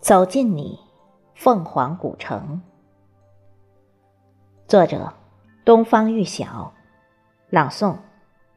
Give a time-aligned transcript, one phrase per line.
[0.00, 0.80] 走进你，
[1.34, 2.62] 凤凰古城。
[4.66, 5.12] 作者：
[5.62, 6.72] 东方玉晓，
[7.50, 7.96] 朗诵：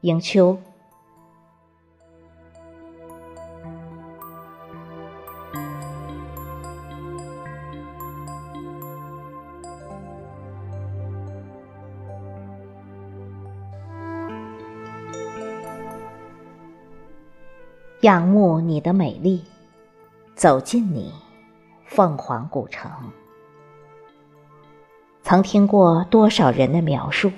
[0.02, 0.58] 迎秋。
[18.00, 19.44] 仰慕你的美丽，
[20.36, 21.14] 走进你。
[21.86, 22.92] 凤凰古城，
[25.22, 27.32] 曾听过多少人的描述，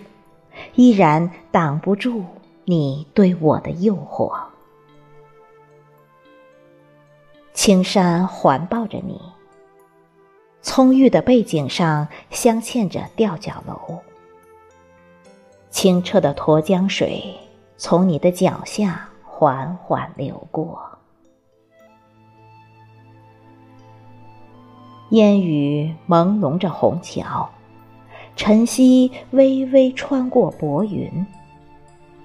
[0.76, 2.23] 依然挡不住
[2.63, 4.34] 你对我的诱惑。
[7.54, 9.21] 青山环抱着你，
[10.62, 13.99] 葱郁的背景上镶嵌着吊脚楼，
[15.70, 17.35] 清澈的沱江水
[17.77, 20.95] 从你的脚下缓缓流过。
[25.09, 27.48] 烟雨朦胧着虹桥，
[28.35, 31.25] 晨曦微微穿过薄云。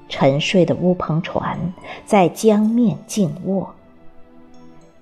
[0.08, 1.58] 沉睡的乌篷船
[2.04, 3.72] 在江面静卧，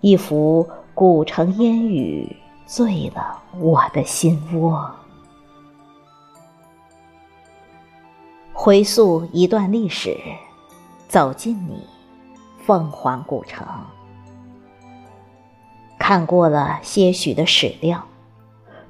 [0.01, 4.91] 一幅古城烟雨醉了我的心窝。
[8.53, 10.19] 回溯一段历史，
[11.09, 11.87] 走进你
[12.67, 13.67] 凤凰古城。
[16.09, 18.03] 看过了些许的史料，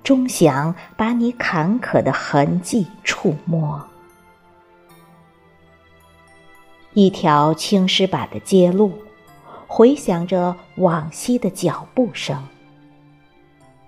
[0.05, 3.85] 终想把你坎坷的痕迹触摸。
[6.93, 8.93] 一条青石板的街路，
[9.67, 12.41] 回响着往昔的脚步声。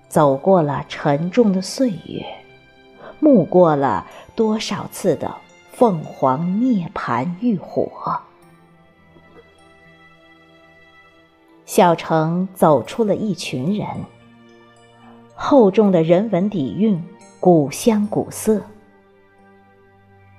[0.09, 2.25] 走过了沉重的岁月，
[3.21, 5.33] 目过了多少次的
[5.71, 8.21] 凤凰涅槃浴火。
[11.73, 13.87] 小城走出了一群人，
[15.33, 17.01] 厚重的人文底蕴，
[17.39, 18.61] 古香古色。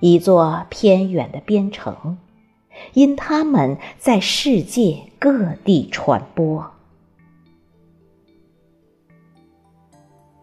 [0.01, 2.19] 一座偏远的边城，
[2.93, 6.71] 因他们在世界各地传播，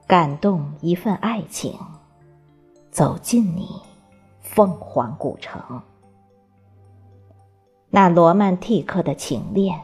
[0.08, 1.78] 感动一份爱情，
[2.90, 3.68] 走进你
[4.42, 5.84] 凤凰古城，
[7.92, 9.80] 那罗曼蒂克的情恋。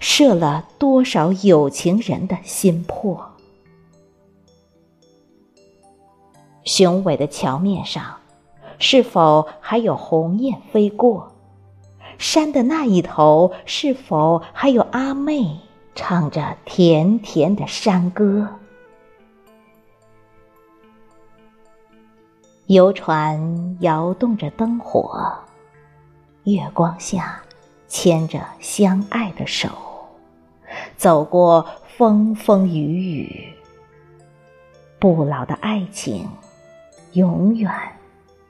[0.00, 3.30] 射了多少有情人的心魄？
[6.64, 8.16] 雄伟的桥面上，
[8.78, 11.32] 是否还有鸿雁飞过？
[12.16, 15.60] 山的那一头，是否还有阿妹
[15.94, 18.48] 唱着甜甜的山歌？
[22.66, 25.20] 游船摇动着灯火，
[26.44, 27.42] 月光下
[27.88, 29.68] 牵着相爱的手。
[31.04, 31.66] 走过
[31.98, 33.52] 风风雨雨，
[34.98, 36.26] 不老的爱情，
[37.12, 37.70] 永远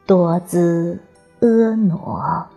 [0.07, 1.03] 多姿
[1.41, 2.49] 婀娜。